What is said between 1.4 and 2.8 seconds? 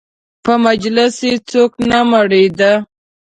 څوک نه مړېده.